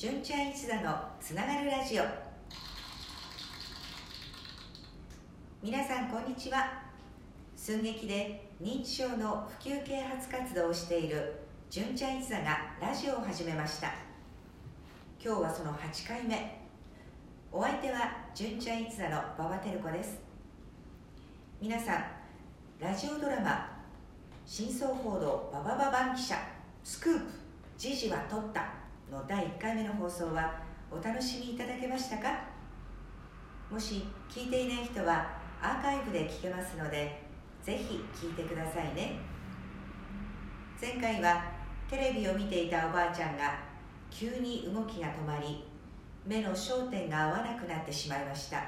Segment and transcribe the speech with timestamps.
[0.00, 2.04] 純ちゃん一座のつながるラジオ。
[5.62, 6.84] 皆さんこんにちは。
[7.54, 13.88] 寸劇で認知症の普及啓発活動をしている純ちゃん一座がラジオを始めました。
[15.22, 16.62] 今日はその8回目。
[17.52, 20.18] お相手は純ちゃん一座の馬場照子です。
[21.60, 22.04] 皆さん
[22.80, 23.82] ラジオドラマ
[24.48, 26.36] 「真相報道ババババン記者
[26.84, 27.26] スクープ
[27.76, 30.54] 時事は取った」の第1回目の放送は
[30.88, 32.28] お楽しみいただけましたか？
[33.68, 35.26] もし聞いていない人は
[35.60, 37.20] アーカイブで聞けますので
[37.60, 39.18] ぜひ聞いてくださいね。
[40.80, 41.42] 前回は
[41.90, 43.58] テレビを見ていたおばあちゃんが
[44.10, 45.64] 急に動きが止まり
[46.24, 48.64] 目の焦点が合わなくなってしまいました。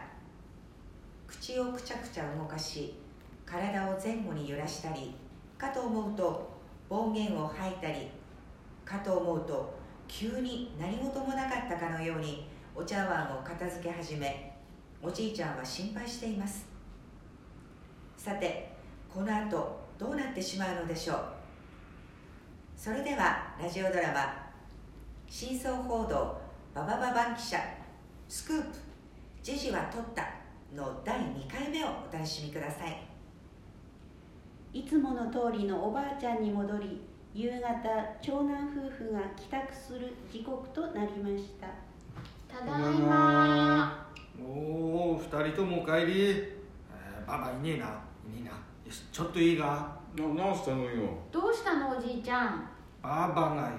[1.29, 2.95] 口をくちゃくちゃ動かし
[3.47, 5.15] 体を前後に揺らしたり
[5.57, 6.51] かと思うと
[6.89, 8.09] 暴言を吐いたり
[8.85, 14.57] かと思うと急に何事もなかったかのようにお茶碗を片付け始め
[15.03, 16.67] おじいちゃんは心配しています。
[18.17, 18.73] さて
[19.13, 21.17] この後どうなってしまうのでしょう？
[22.77, 24.51] それではラジオドラマ
[25.29, 26.41] 「真相報道
[26.75, 27.59] ババババン記者
[28.29, 28.69] スクープ
[29.43, 30.29] 時事は取った」
[30.75, 33.09] の第2回目をお楽しみください。
[34.73, 37.03] いつもの通りのおばあちゃんに戻り
[37.35, 37.61] 夕方
[38.21, 41.67] 長男夫婦が帰宅する時刻となりました。
[42.47, 44.07] ただいま。
[44.39, 47.87] おお二人ともお帰り、えー、ババいねえな。
[47.87, 48.51] いねえな。
[48.51, 48.57] よ
[48.91, 51.09] しちょっといいがな直したのよ？
[51.33, 52.69] どうしたのおじいちゃん？
[53.03, 53.73] ババがよ。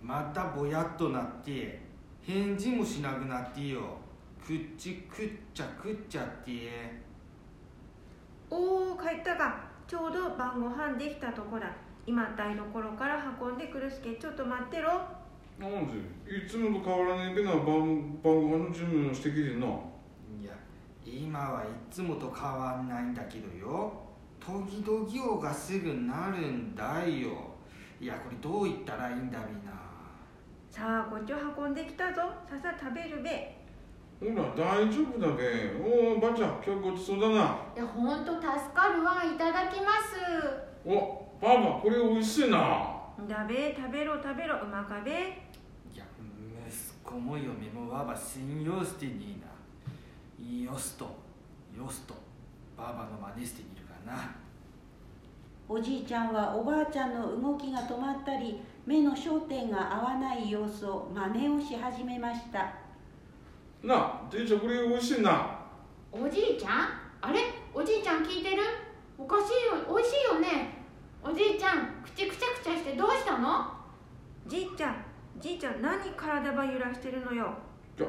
[0.00, 1.80] またぼやっとなって
[2.22, 3.80] 返事もしなくなってよ。
[4.46, 6.52] くっちくっちゃくっちゃって。
[8.48, 9.68] おお帰ったか。
[9.88, 11.66] ちょうど晩ご飯できたとこだ
[12.06, 15.00] 今台所から運んでくるすけちょっと待ってろ。
[15.58, 15.94] なんで？
[16.34, 17.52] いつもと変わらねえべな。
[17.52, 19.66] 晩晩ご飯の準備をしてきてんな。
[19.66, 19.70] い
[20.44, 20.52] や
[21.04, 23.92] 今はいつもと変わんないんだけどよ。
[24.40, 27.28] 時々おがすぐなるんだよ。
[28.00, 29.72] いやこれどう言ったらいいんだみんな。
[30.70, 32.22] さあこっちを運んできたぞ。
[32.48, 33.56] ささ食べるべ。
[34.18, 35.76] ほら大丈夫だべ。
[35.78, 37.34] おおばあちゃん今日ごちそうだな。
[37.76, 39.22] いやほんと助かるわ。
[39.22, 42.58] いただきますおばあばこれ美味しいな。
[43.28, 45.14] だべ食べろ食べろうまかべい
[45.96, 46.04] や
[46.66, 46.74] 息
[47.04, 49.40] 子も嫁もわば信用してねえ
[50.64, 50.72] な。
[50.72, 51.04] よすと
[51.76, 52.14] よすと
[52.76, 54.30] ばばの真似してみるかな。
[55.68, 62.72] おじいちゃんはおばあちゃんの動きが止まったり目の焦点が合わない様子を真似をし始めました。
[63.82, 65.58] なあじいちゃんこれ美味しいな。
[66.10, 66.88] おじいちゃん？
[67.20, 67.40] あれ？
[67.72, 68.62] おじいちゃん聞いてる？
[69.20, 70.80] おかしいよ美味しいよね。
[71.22, 73.66] おじいちゃん口くちゃくちゃしてどうしたの？
[74.46, 75.04] じいちゃん
[75.38, 77.52] じいちゃん何体ば揺らしてるのよ。
[77.98, 78.06] じゃ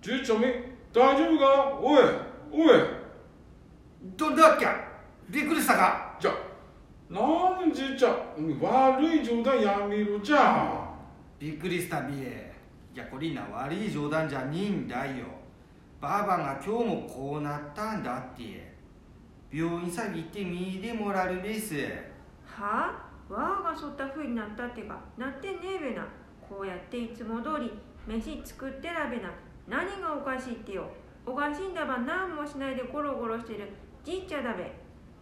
[0.00, 1.78] じいちゃんめ大丈夫か？
[1.82, 2.02] おい
[2.50, 2.78] おい。
[4.16, 4.66] どんだっけ
[5.28, 6.16] びっくりしたか？
[6.18, 6.32] じゃ
[7.10, 8.14] なんじいちゃん
[8.62, 10.88] 悪い冗談やめろじゃ
[11.38, 12.50] びっくりしたびえ。
[12.94, 15.26] いやこれな悪い冗談じゃねえんだよ。
[16.00, 18.69] ばあばが今日もこうなったんだって
[19.52, 21.74] 病院さ行って見てもらうです。
[22.44, 22.92] は？
[23.30, 26.06] あわあがそったふうになったってかなってねえべな。
[26.40, 27.70] こうやっていつも通り
[28.06, 29.30] 飯作ってらべな。
[29.68, 30.90] 何がおかしいってよ。
[31.24, 33.68] おかしいんだば何もしないでゴロゴロしてる。
[34.04, 34.66] じいちゃだべい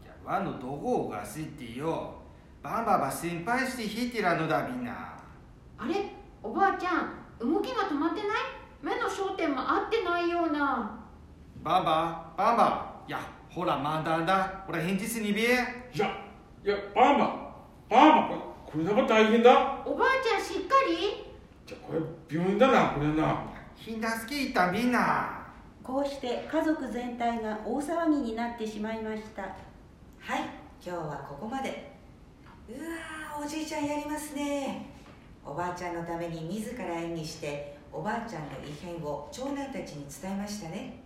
[0.06, 2.14] やわのどこおかしいってよ。
[2.62, 5.18] ばばば心配して引いてらのだみんな。
[5.78, 5.94] あれ？
[6.42, 8.30] おばあちゃん動きが止まってない？
[8.82, 10.98] 目の焦点も合ってないような。
[11.62, 13.18] ばばばばいや
[13.58, 15.44] ほらまだだほら返事しにべえ
[15.92, 16.06] いや
[16.64, 21.26] いやばあばばあばこれこれなんか大変だおばあちゃんしっかり
[21.66, 21.98] じゃこれ
[22.36, 25.44] 病院だなこれなひんだすきいったみんな
[25.82, 29.56] こうして家族全体が大騒ぎになってしまいましたはい
[30.80, 31.90] 今日はここまで
[32.68, 34.86] うわーおじいちゃんやりますね
[35.44, 41.02] おばあちゃんのために自ら演技しておばあちゃんの異変を長男たちに伝えましたね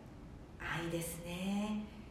[0.61, 2.02] 愛ですね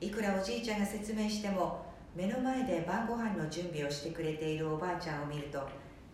[0.00, 1.84] いくらおじいちゃんが説明しても
[2.14, 5.58] 目の前で晩ご飯の準備をしてくれているおばあちゃんを見ると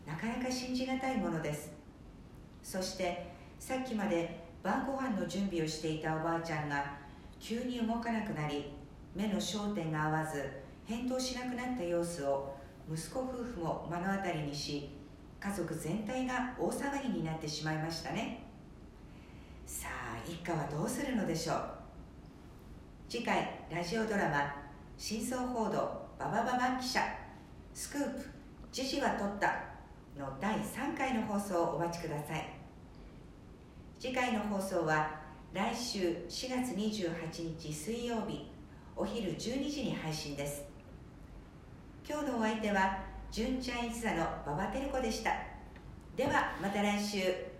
[0.07, 1.71] なかなか信じがたいものです。
[2.63, 6.97] そしてさっきまで晩ご飯の準備をしていたおばあちゃんが
[7.39, 8.73] 急に動かなくなり
[9.15, 10.51] 目の焦点が合わず
[10.87, 12.55] 返答しなくなった様子を
[12.91, 14.91] 息子夫婦も目の当たりにし
[15.39, 18.45] 家族全体が大騒ぎになってしまいましたね。
[19.67, 21.84] さあ一家はどうするのでしょう？
[23.09, 24.55] 次回ラジオドラマ
[24.97, 27.01] 「真相報道ババババン記者
[27.73, 28.31] スクープ
[28.73, 29.53] 時事は取った」
[30.19, 32.49] の第3回の放送をお待ちください。
[34.01, 35.21] 次回の放送は
[35.53, 38.51] 来週4月28日水曜日
[38.97, 40.65] お昼12時に配信です。
[42.09, 42.99] 今日のお相手は
[43.31, 45.31] 純ちゃん一座の馬場照子でした。
[46.17, 47.54] ではまた来週。